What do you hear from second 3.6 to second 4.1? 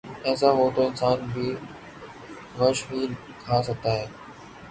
سکتا ہے۔